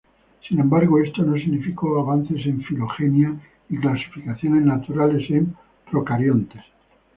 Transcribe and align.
Sin 0.49 0.59
embargo 0.59 0.97
esto 0.97 1.21
no 1.21 1.37
significó 1.37 1.99
avances 2.01 2.43
en 2.47 2.63
filogenia 2.63 3.39
y 3.69 3.77
clasificaciones 3.77 4.65
naturales 4.65 5.29
en 5.29 5.55
procariontes. 5.91 6.61